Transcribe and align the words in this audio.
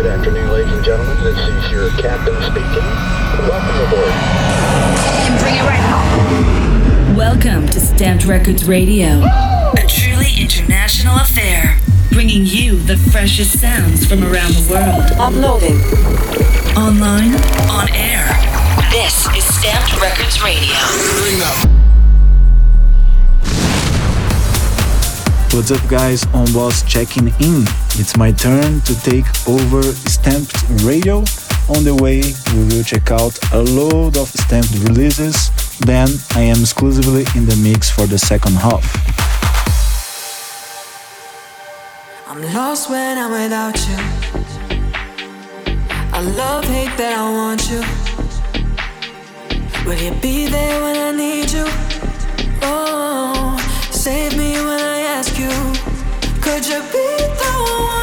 Good 0.00 0.18
afternoon, 0.18 0.48
ladies 0.50 0.72
and 0.72 0.82
gentlemen. 0.82 1.22
This 1.22 1.36
is 1.36 1.70
your 1.70 1.90
captain 1.90 2.34
speaking. 2.40 2.88
Welcome 3.46 3.76
aboard. 3.86 4.08
And 4.08 5.38
bring 5.38 5.56
it 5.56 5.60
right 5.60 5.78
home. 5.92 7.14
Welcome 7.14 7.66
to 7.66 7.78
STMPD 7.78 8.20
RCRDS 8.20 8.66
Radio, 8.66 9.20
a 9.76 9.86
truly 9.86 10.40
international 10.40 11.16
affair, 11.16 11.78
bringing 12.12 12.46
you 12.46 12.78
the 12.78 12.96
freshest 12.96 13.60
sounds 13.60 14.06
from 14.06 14.24
around 14.24 14.54
the 14.54 14.70
world. 14.70 15.04
Uploading. 15.20 15.76
Online, 16.78 17.34
on 17.68 17.90
air. 17.92 18.24
This 18.90 19.26
is 19.36 19.44
STMPD 19.44 20.00
RCRDS 20.00 20.42
Radio. 20.42 21.79
What's 25.52 25.72
up, 25.72 25.82
guys? 25.88 26.24
Öwnboss 26.26 26.86
checking 26.86 27.26
in. 27.26 27.64
It's 27.98 28.16
my 28.16 28.30
turn 28.30 28.80
to 28.82 28.94
take 29.02 29.26
over 29.48 29.82
STMPD 29.82 30.86
Radio. 30.86 31.24
On 31.74 31.82
the 31.82 31.92
way, 32.00 32.22
we 32.54 32.64
will 32.68 32.84
check 32.84 33.10
out 33.10 33.36
a 33.52 33.58
load 33.58 34.16
of 34.16 34.28
stamped 34.28 34.70
releases. 34.86 35.50
Then 35.80 36.08
I 36.36 36.42
am 36.42 36.60
exclusively 36.60 37.26
in 37.34 37.46
the 37.46 37.56
mix 37.56 37.90
for 37.90 38.06
the 38.06 38.16
second 38.16 38.54
half. 38.54 38.86
I'm 42.28 42.42
lost 42.54 42.88
when 42.88 43.18
I'm 43.18 43.32
without 43.32 43.76
you. 43.88 43.98
I 46.12 46.20
love, 46.20 46.64
hate 46.64 46.96
that 46.96 47.18
I 47.18 47.26
want 47.38 47.68
you. 47.68 47.82
Will 49.84 49.98
you 49.98 50.14
be 50.20 50.46
there 50.46 50.80
when 50.80 50.96
I 50.96 51.10
need 51.10 51.50
you? 51.50 51.66
Oh, 52.62 53.58
save 53.90 54.36
me 54.38 54.52
when 54.52 54.80
I 54.80 54.99
you. 55.40 55.48
Could 56.42 56.66
you 56.66 56.80
be 56.92 57.06
the 57.40 57.52
one? 57.86 57.99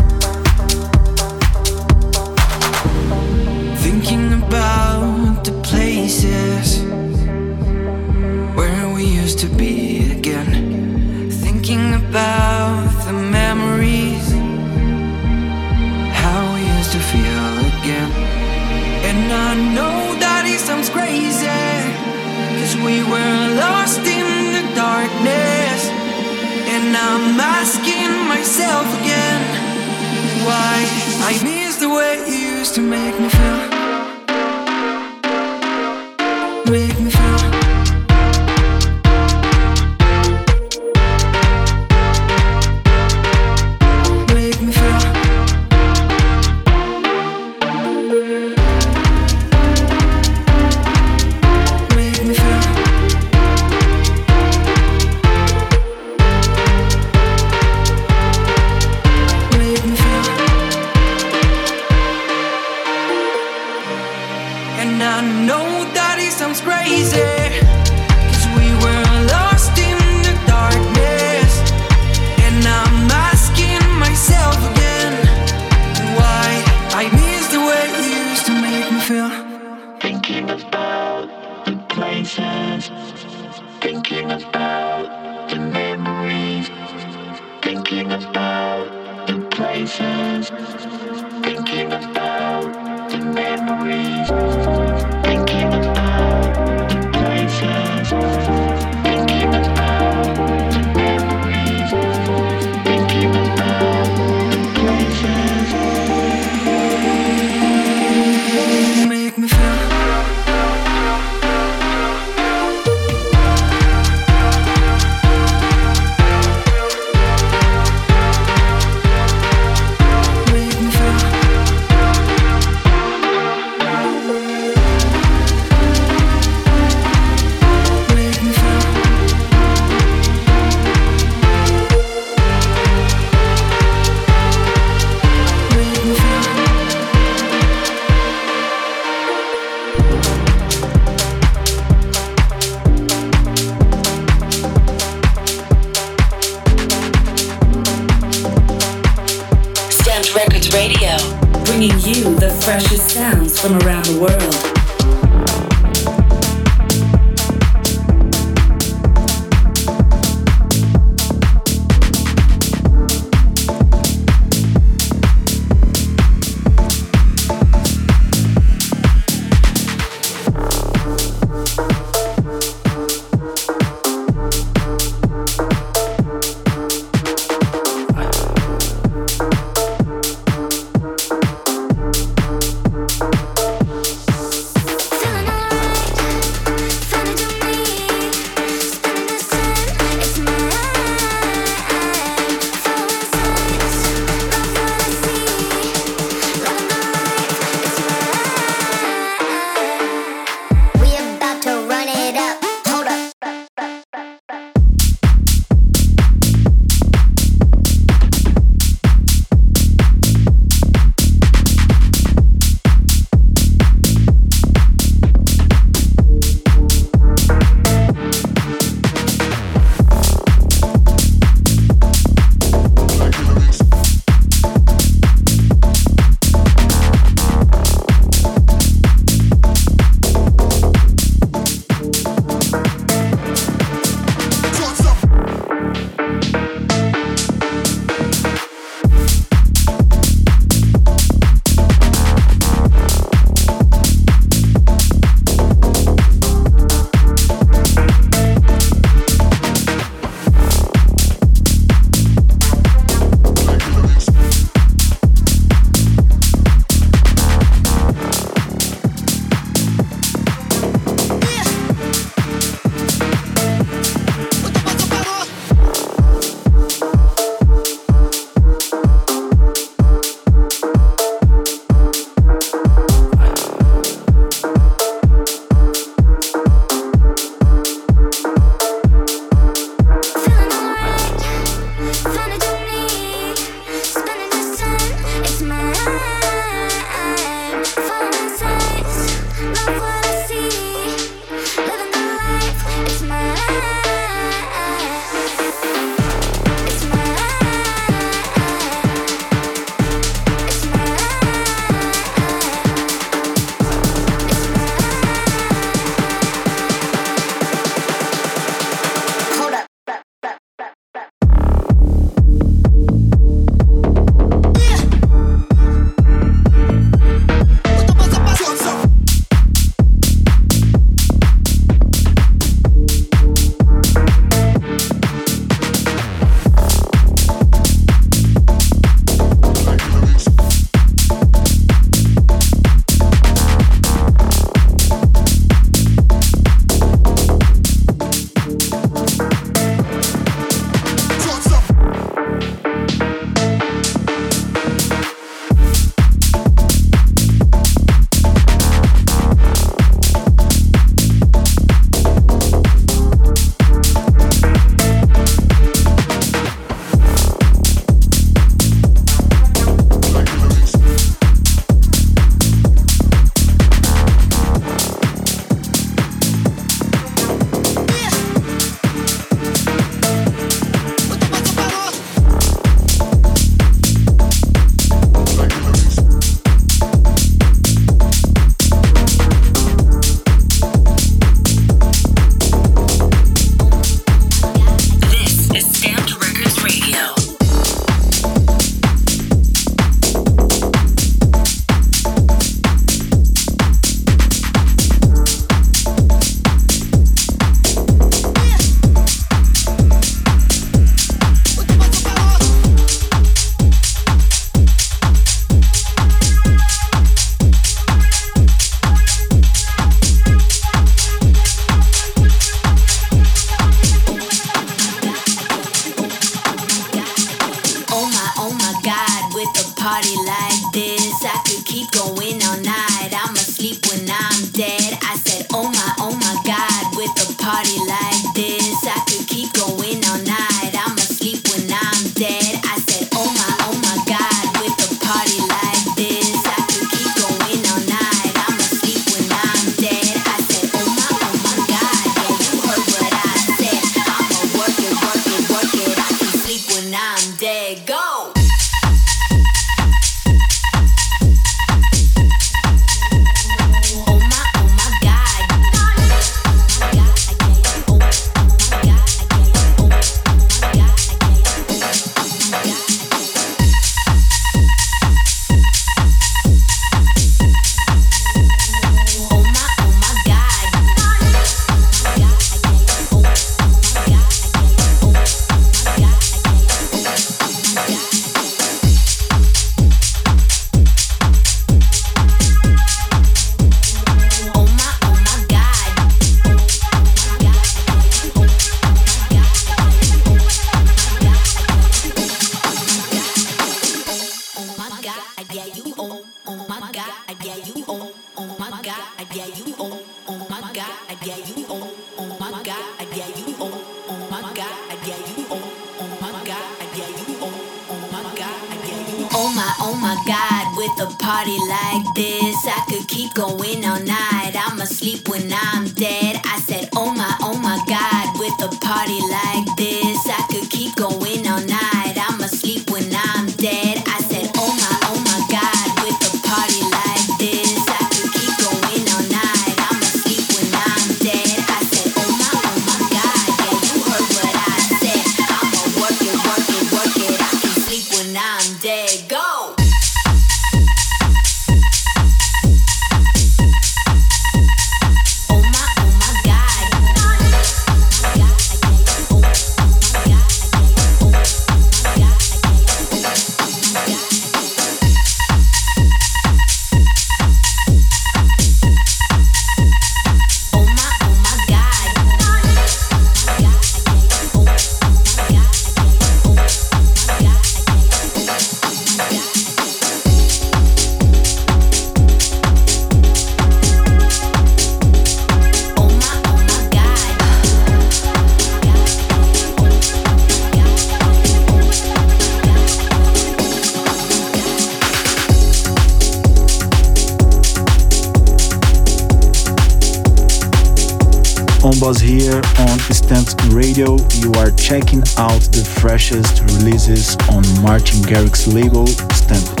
Radio, 594.11 594.35
you 594.55 594.73
are 594.73 594.91
checking 594.91 595.39
out 595.55 595.79
the 595.93 596.03
freshest 596.19 596.81
releases 596.81 597.55
on 597.69 597.81
Martin 598.03 598.41
Garrix 598.41 598.93
label, 598.93 599.23
STMPD 599.25 600.00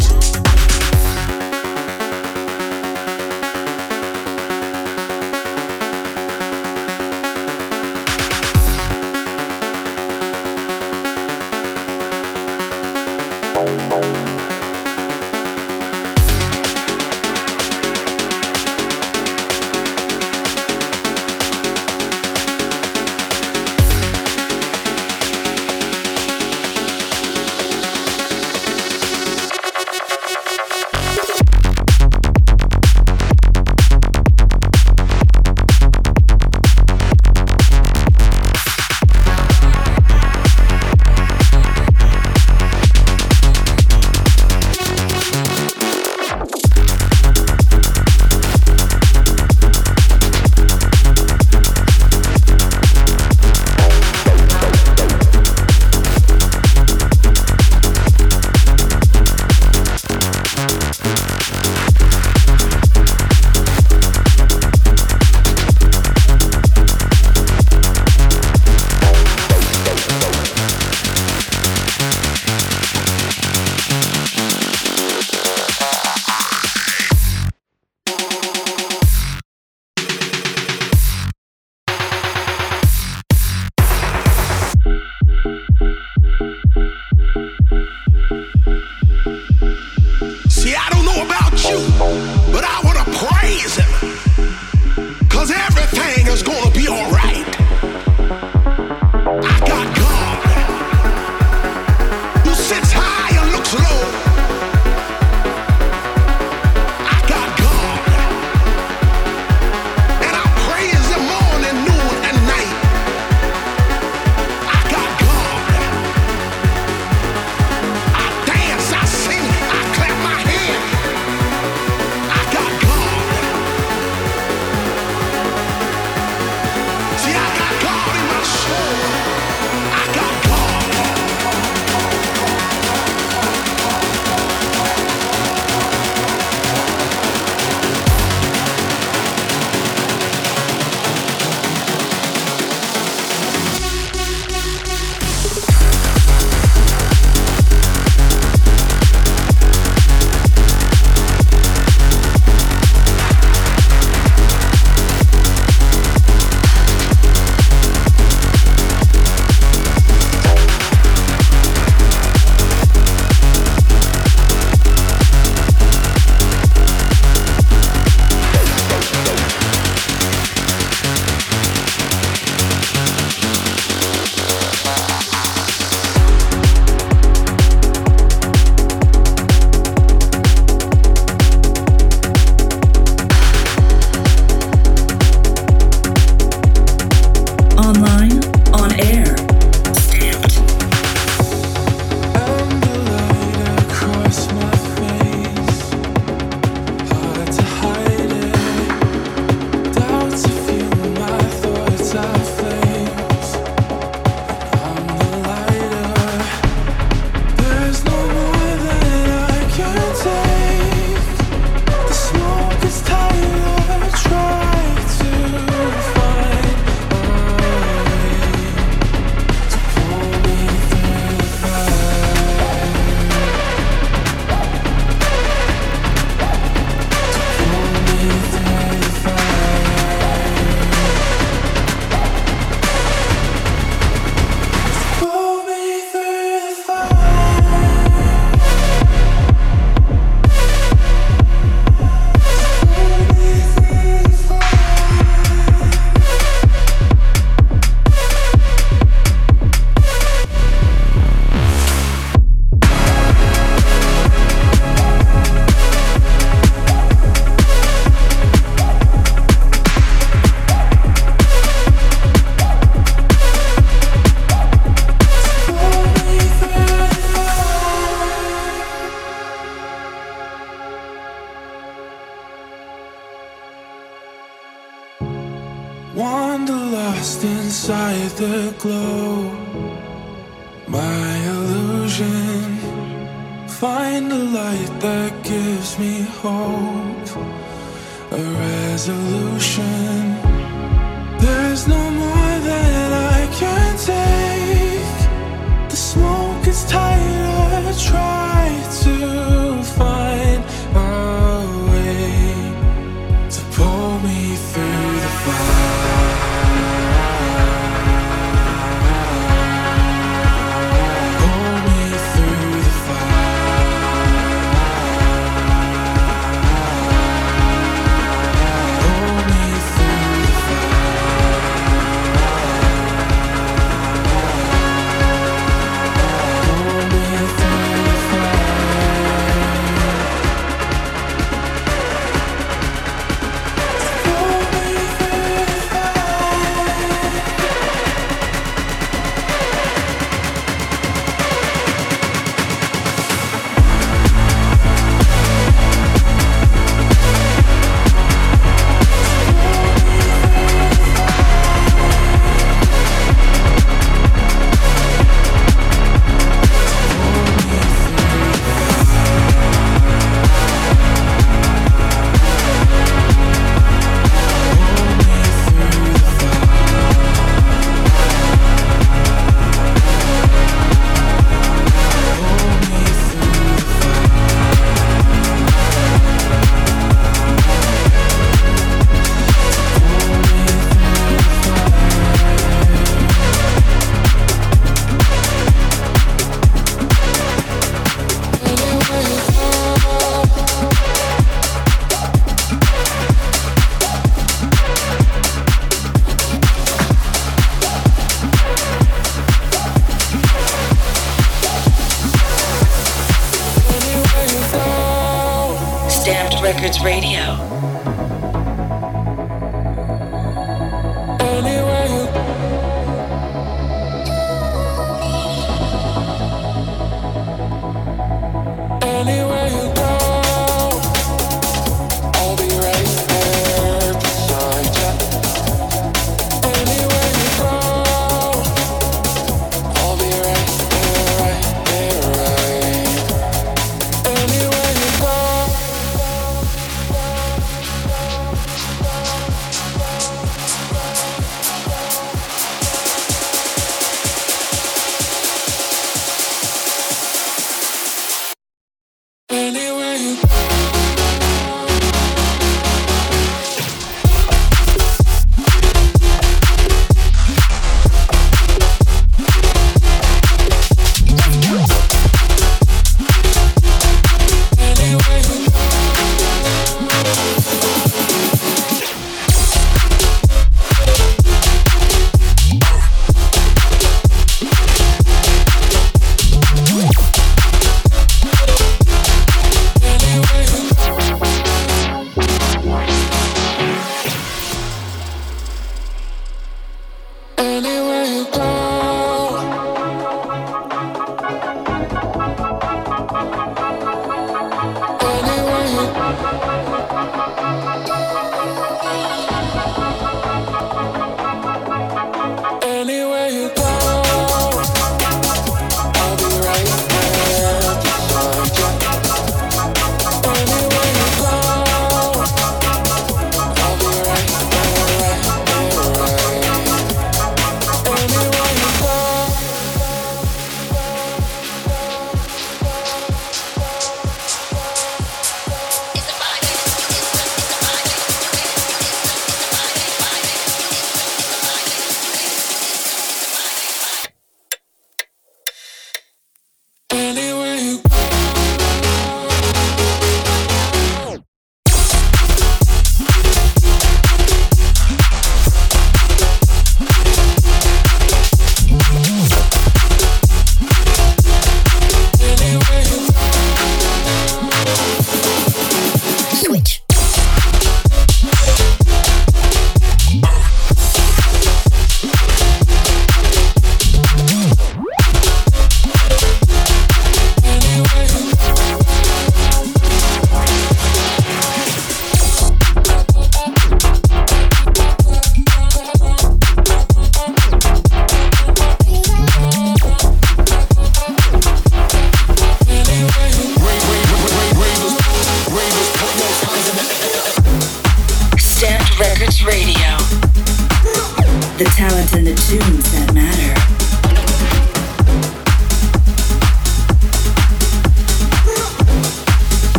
is 296.67 296.83
tighter. 296.85 297.93
Try 297.97 298.83
to 299.03 299.60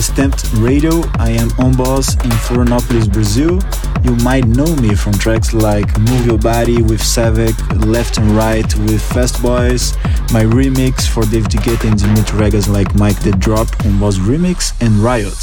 STMPD 0.00 0.64
Radio. 0.64 1.02
I 1.18 1.30
am 1.30 1.50
Öwnboss 1.60 2.14
in 2.24 2.30
Florianopolis, 2.30 3.12
Brazil. 3.12 3.60
You 4.02 4.16
might 4.24 4.46
know 4.46 4.74
me 4.76 4.94
from 4.94 5.12
tracks 5.12 5.52
like 5.52 5.98
Move 6.00 6.24
Your 6.24 6.38
Body 6.38 6.80
with 6.80 7.00
Sevek, 7.02 7.54
Left 7.84 8.16
and 8.16 8.30
Right 8.30 8.74
with 8.86 9.02
Fast 9.12 9.42
Boys, 9.42 9.92
my 10.32 10.44
remix 10.44 11.06
for 11.06 11.24
David 11.24 11.50
Guetta 11.50 11.90
and 11.90 12.00
Dimitri 12.00 12.38
Vegas 12.38 12.66
like 12.66 12.94
Mike 12.94 13.20
the 13.20 13.32
Drop 13.32 13.68
Öwnboss 13.84 14.18
Remix, 14.20 14.72
and 14.80 14.92
Riot. 15.04 15.36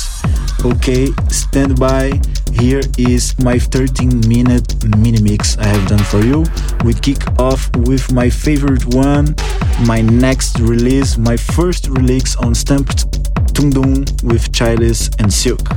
Okay, 0.66 1.10
stand 1.30 1.80
by. 1.80 2.20
Here 2.54 2.82
is 2.98 3.38
my 3.38 3.60
13 3.60 4.28
minute 4.28 4.74
mini 4.98 5.22
mix 5.22 5.56
I 5.60 5.66
have 5.66 5.88
done 5.88 6.00
for 6.00 6.22
you. 6.24 6.44
We 6.84 6.96
kick 6.96 7.22
off 7.40 7.70
with 7.76 8.12
my 8.12 8.28
favorite 8.32 8.86
one, 8.96 9.36
my 9.86 10.02
next 10.02 10.60
release, 10.60 11.16
my 11.16 11.38
first 11.38 11.90
release 11.90 12.36
on 12.38 12.54
STMPD 12.54 13.17
Tudum 13.58 14.06
with 14.22 14.52
Schilllist 14.52 15.20
and 15.20 15.32
Silque. 15.32 15.77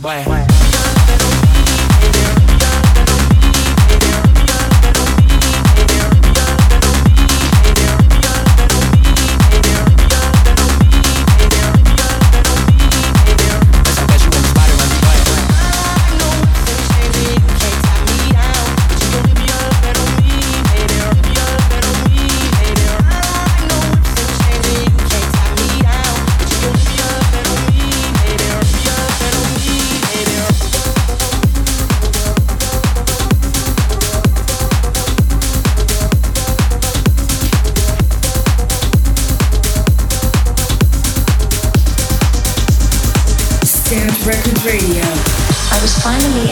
black. 0.00 0.29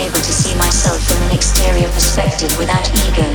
able 0.08 0.20
to 0.20 0.32
see 0.32 0.56
myself 0.56 1.02
from 1.04 1.20
an 1.28 1.36
exterior 1.36 1.88
perspective 1.92 2.48
without 2.56 2.88
ego. 2.96 3.28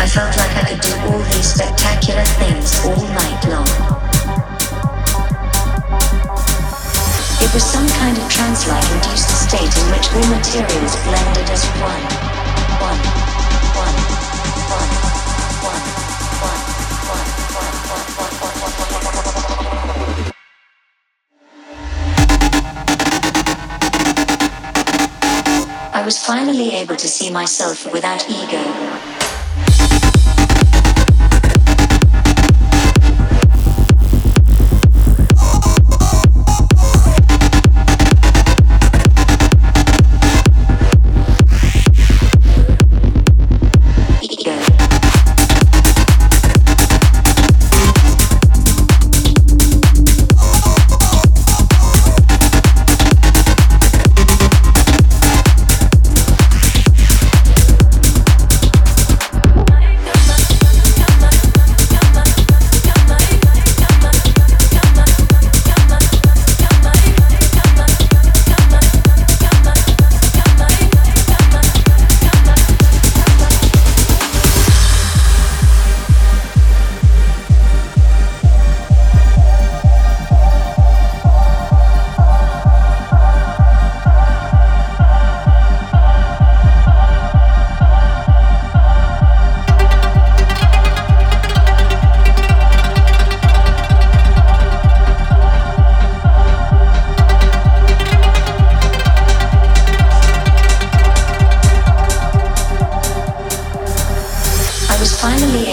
I 0.00 0.06
felt 0.08 0.32
like 0.40 0.54
I 0.56 0.64
could 0.64 0.80
do 0.80 0.94
all 1.04 1.20
these 1.36 1.52
spectacular 1.52 2.24
things 2.40 2.72
all 2.86 3.04
night 3.20 3.42
long. 3.52 3.68
It 7.44 7.50
was 7.52 7.64
some 7.64 7.88
kind 8.00 8.16
of 8.16 8.24
trance-like 8.32 8.88
induced 8.96 9.28
state 9.44 9.76
in 9.76 9.86
which 9.92 10.08
all 10.16 10.26
materials 10.32 10.96
blended 11.04 11.50
as 11.52 11.64
one, 11.84 12.04
one, 12.80 13.00
one. 13.76 14.17
finally 26.28 26.74
able 26.74 26.94
to 26.94 27.08
see 27.08 27.30
myself 27.30 27.90
without 27.90 28.28
ego. 28.28 29.17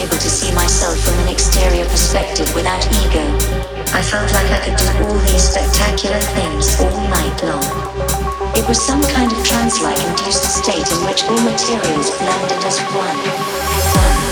able 0.06 0.18
to 0.18 0.30
see 0.30 0.54
myself 0.54 1.00
from 1.00 1.18
an 1.26 1.30
exterior 1.34 1.86
perspective 1.86 2.48
without 2.54 2.84
ego. 3.02 3.26
I 3.90 4.02
felt 4.02 4.30
like 4.34 4.50
I 4.52 4.60
could 4.62 4.78
do 4.78 4.90
all 5.02 5.18
these 5.26 5.50
spectacular 5.50 6.20
things 6.38 6.80
all 6.80 7.02
night 7.10 7.38
long. 7.42 7.66
It 8.54 8.68
was 8.68 8.80
some 8.80 9.02
kind 9.02 9.32
of 9.32 9.44
trance-like 9.44 9.98
induced 9.98 10.62
state 10.62 10.86
in 10.94 11.00
which 11.08 11.24
all 11.26 11.42
materials 11.42 12.12
blended 12.18 12.62
as 12.66 12.78
one. 12.94 13.18
one. 13.18 14.25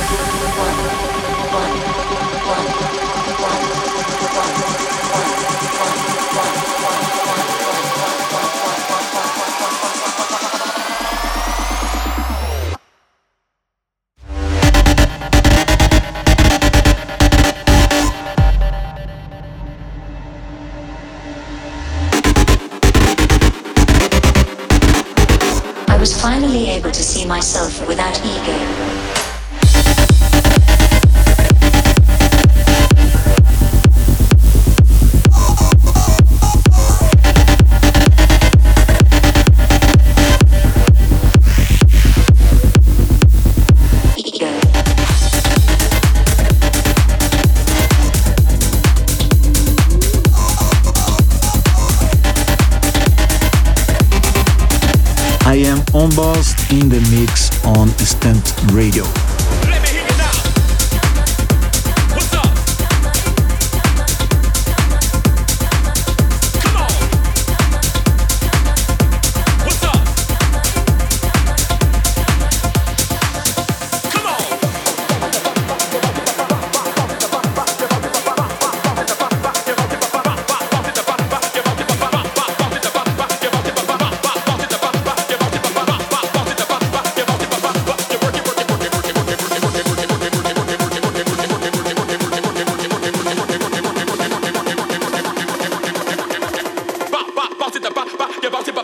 Distant 58.23 58.71
Radio. 58.71 59.22
pas, 98.27 98.33
y'a 98.41 98.49
pas, 98.49 98.59
c'est. 98.63 98.82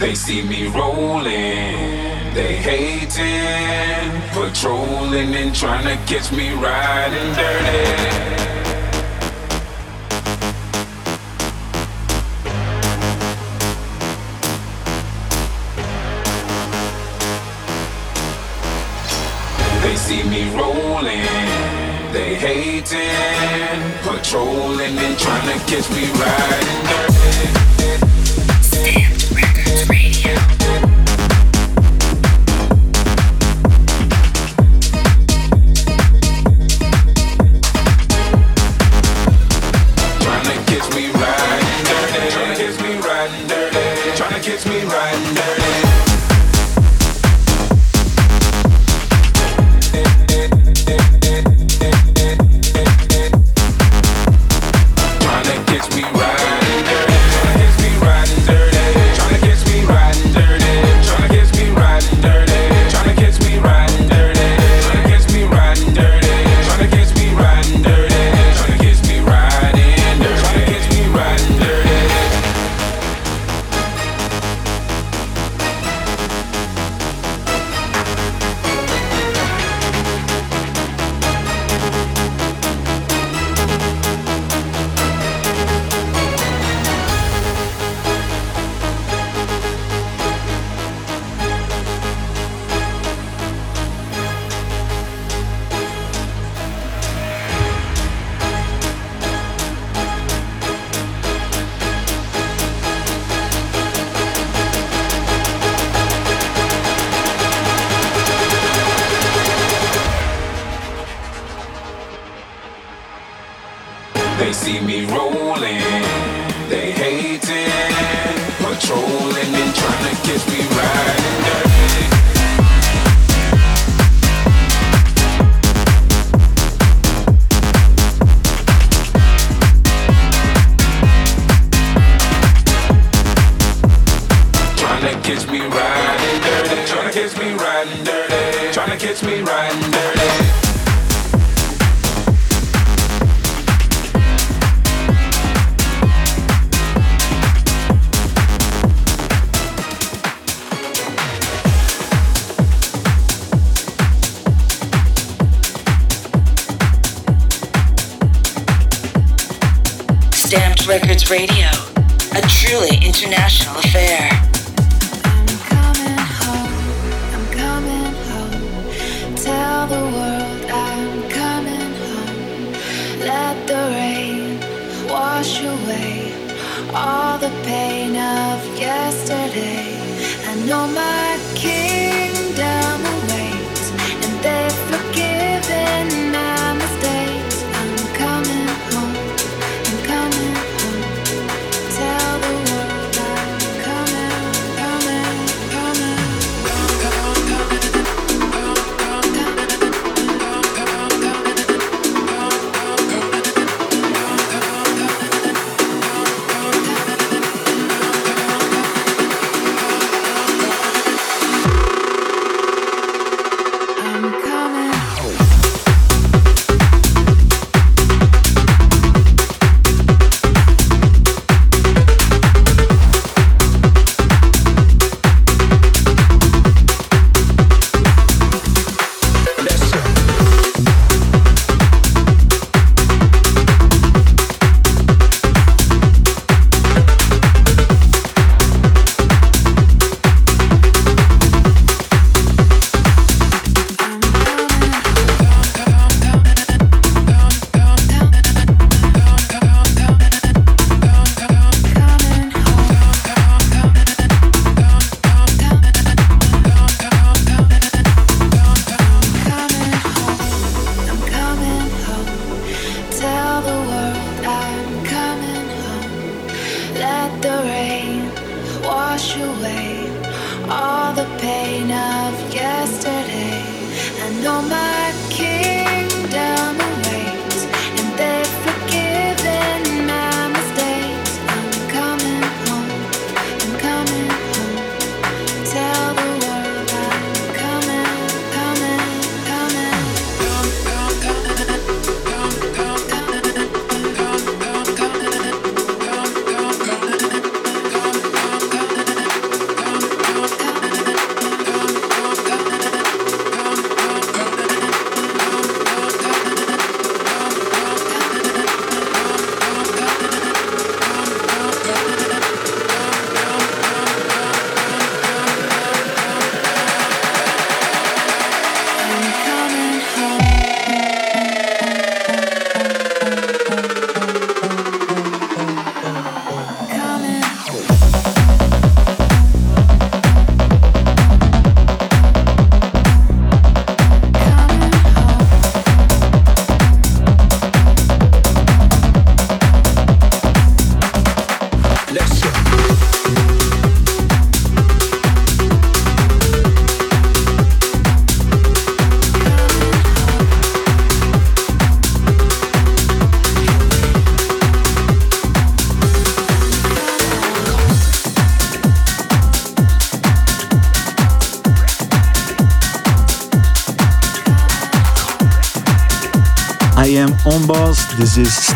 Won't 0.00 0.10
be 0.10 0.14
spotted 0.14 0.34
around 0.54 0.58
your 0.58 0.72
boy. 0.72 2.38
catch 6.06 6.32
me 6.32 6.50
riding 6.54 7.34
dirty. 7.34 8.08
They 19.82 19.96
see 19.96 20.22
me 20.24 20.50
rolling, 20.56 21.24
they 22.12 22.34
hating, 22.34 22.98
patrolling 24.02 24.98
and 24.98 25.18
trying 25.18 25.58
to 25.58 25.64
catch 25.66 25.90
me 25.90 26.10
riding 26.18 26.86
dirty. 26.86 27.77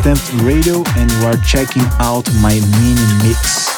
STMPD 0.02 0.44
Radio, 0.44 0.82
and 0.96 1.10
you 1.12 1.26
are 1.26 1.36
checking 1.36 1.84
out 2.00 2.28
my 2.40 2.54
mini 2.80 3.28
mix. 3.28 3.71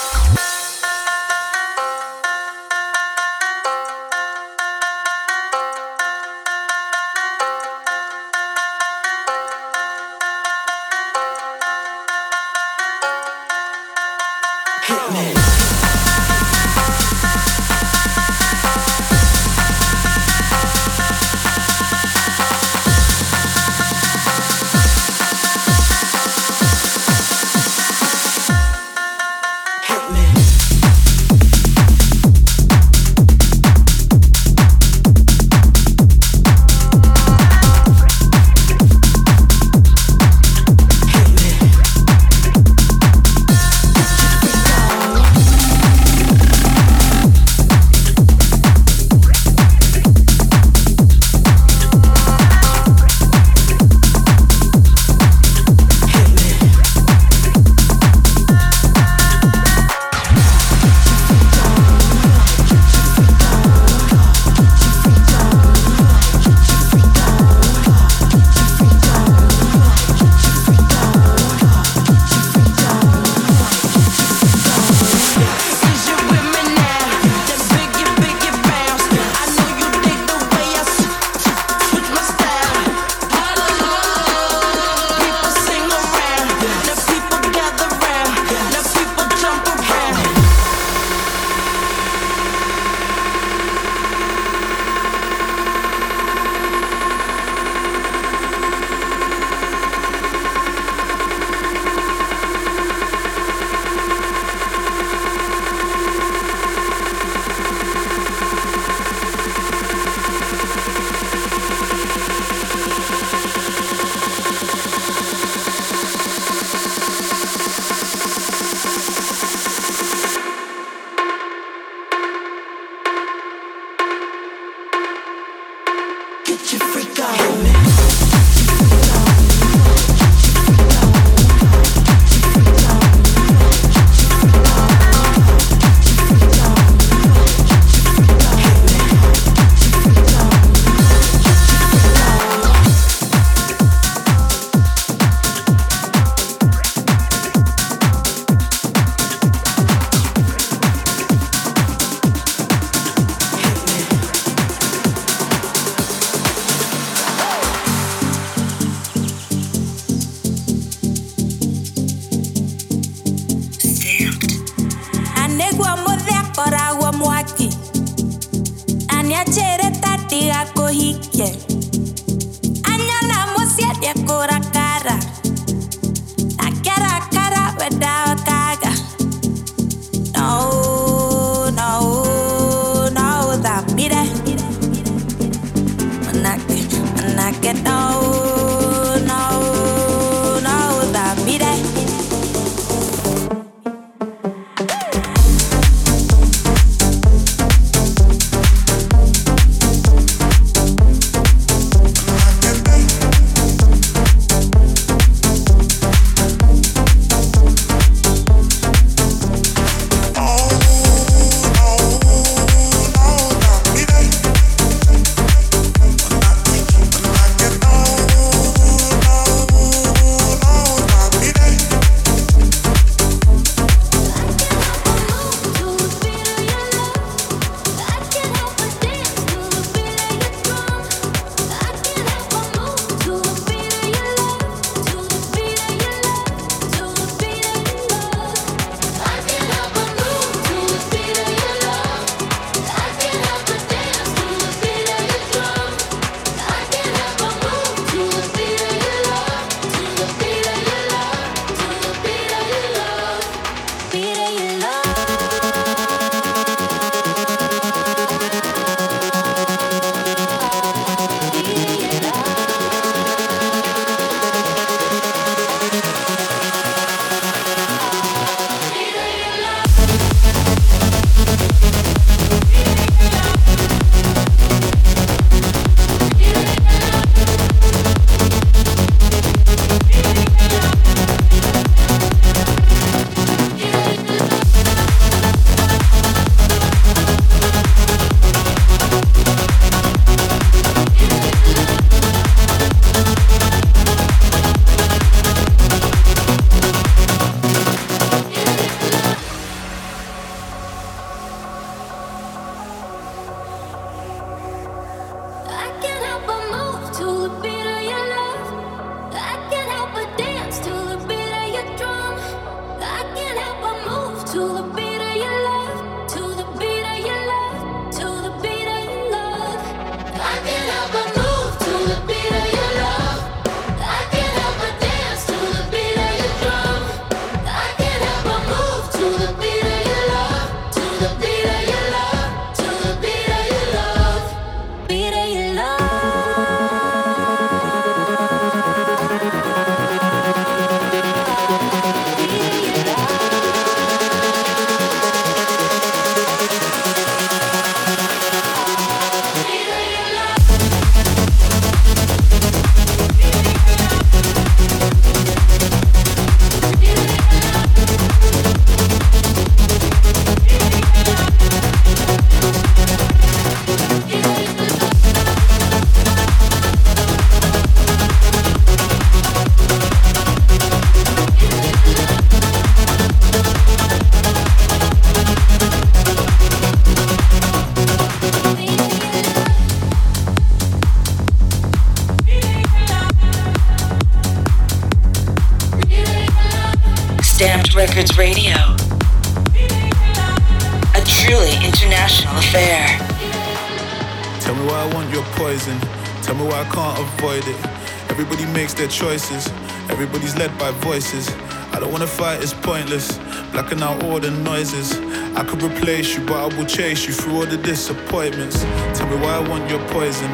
choices. 399.25 399.69
Everybody's 400.13 400.55
led 400.61 400.73
by 400.79 400.91
voices. 401.01 401.49
I 401.95 401.97
don't 401.99 402.13
wanna 402.13 402.27
fight, 402.27 402.63
it's 402.63 402.75
pointless. 402.75 403.27
Blacking 403.73 404.03
out 404.03 404.23
all 404.23 404.39
the 404.39 404.51
noises. 404.51 405.17
I 405.57 405.65
could 405.65 405.83
replace 405.83 406.37
you, 406.37 406.45
but 406.45 406.59
I 406.65 406.67
will 406.77 406.85
chase 406.85 407.27
you 407.27 407.33
through 407.33 407.55
all 407.57 407.69
the 407.75 407.79
disappointments. 407.79 408.77
Tell 409.17 409.27
me 409.33 409.37
why 409.43 409.53
I 409.61 409.63
want 409.71 409.89
your 409.89 410.03
poison. 410.13 410.51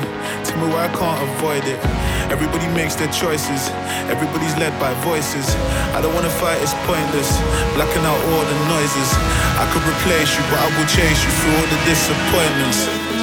Tell 0.46 0.58
me 0.62 0.66
why 0.72 0.86
I 0.86 0.92
can't 1.00 1.20
avoid 1.30 1.64
it. 1.72 1.80
Everybody 2.30 2.68
makes 2.78 2.94
their 2.94 3.10
choices. 3.10 3.60
Everybody's 4.14 4.54
led 4.62 4.74
by 4.78 4.94
voices. 5.02 5.46
I 5.96 5.98
don't 6.00 6.14
wanna 6.14 6.34
fight, 6.42 6.62
it's 6.62 6.76
pointless. 6.86 7.30
Blacking 7.74 8.06
out 8.06 8.20
all 8.30 8.44
the 8.52 8.58
noises. 8.74 9.08
I 9.62 9.66
could 9.72 9.82
replace 9.94 10.30
you, 10.38 10.44
but 10.46 10.58
I 10.62 10.68
will 10.78 10.88
chase 10.96 11.20
you 11.26 11.30
through 11.38 11.54
all 11.58 11.68
the 11.74 11.80
disappointments. 11.90 13.19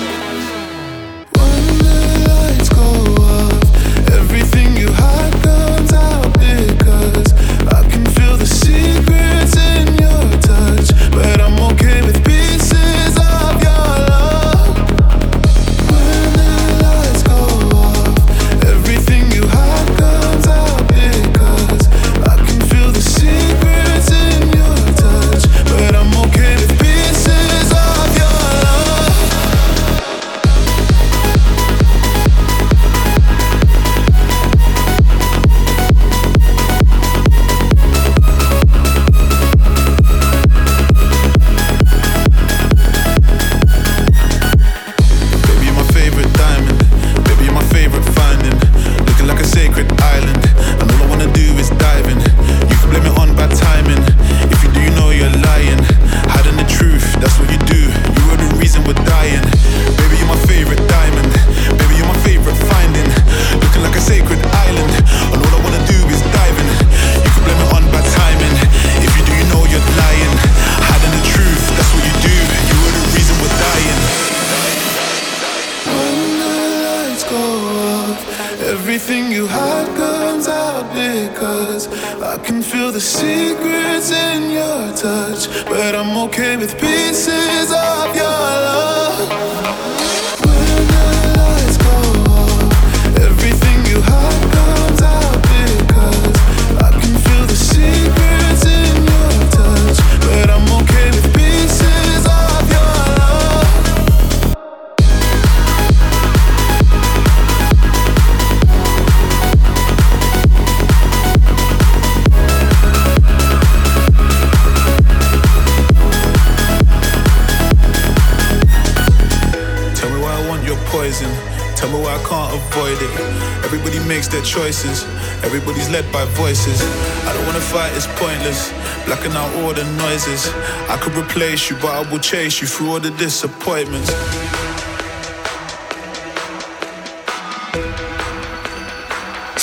choices. 124.57 125.03
Everybody's 125.43 125.89
led 125.89 126.05
by 126.11 126.25
voices. 126.43 126.81
I 127.27 127.33
don't 127.33 127.45
wanna 127.45 127.59
fight, 127.73 127.91
it's 127.95 128.07
pointless. 128.23 128.59
Blacking 129.05 129.33
out 129.33 129.49
all 129.57 129.73
the 129.73 129.85
noises. 130.03 130.49
I 130.93 130.97
could 131.01 131.15
replace 131.15 131.69
you, 131.69 131.75
but 131.75 131.91
I 131.99 132.01
will 132.09 132.19
chase 132.19 132.59
you 132.61 132.67
through 132.67 132.89
all 132.91 132.99
the 132.99 133.11
disappointments. 133.11 134.09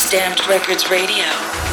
STMPD 0.04 0.42
RCRDS 0.46 0.90
Radio. 0.90 1.63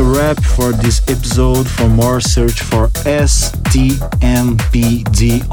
A 0.00 0.02
wrap 0.02 0.42
for 0.42 0.72
this 0.72 1.02
episode. 1.10 1.68
For 1.68 1.86
more, 1.86 2.20
search 2.22 2.62
for 2.62 2.88
STMPD 3.04 3.84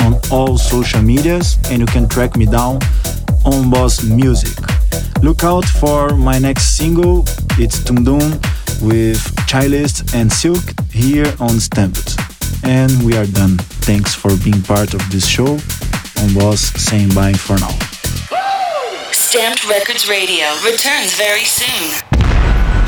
on 0.06 0.20
all 0.32 0.58
social 0.58 1.02
medias, 1.02 1.58
and 1.70 1.82
you 1.82 1.86
can 1.86 2.08
track 2.08 2.38
me 2.38 2.46
down 2.46 2.80
Öwnboss 3.44 4.10
Music. 4.10 4.58
Look 5.22 5.44
out 5.44 5.66
for 5.66 6.16
my 6.16 6.40
next 6.40 6.78
single. 6.78 7.26
It's 7.60 7.80
Tudum 7.80 8.40
with 8.82 9.20
Schilllist 9.50 10.14
and 10.16 10.32
Silque 10.32 10.72
here 10.94 11.28
on 11.42 11.60
STMPD. 11.60 12.16
And 12.64 13.04
we 13.04 13.18
are 13.18 13.28
done. 13.28 13.58
Thanks 13.84 14.16
for 14.16 14.32
being 14.46 14.62
part 14.62 14.94
of 14.94 15.02
this 15.12 15.28
show. 15.28 15.58
Öwnboss 16.22 16.78
saying 16.78 17.10
bye 17.14 17.34
for 17.34 17.58
now. 17.60 17.76
STMPD 19.12 19.68
RCRDS 19.74 20.10
Radio 20.10 20.46
returns 20.64 21.14
very 21.18 21.44
soon. 21.44 22.00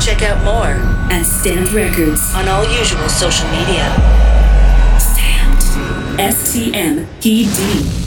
Check 0.00 0.22
out 0.22 0.42
more 0.42 0.99
at 1.10 1.26
STMPD 1.26 1.66
RCRDS 1.66 2.34
on 2.34 2.48
all 2.48 2.64
usual 2.64 3.08
social 3.08 3.48
media. 3.50 3.84
STMPD. 4.96 6.18
S 6.18 6.52
T 6.52 6.74
M 6.74 7.06
P 7.20 7.44
D. 7.44 7.99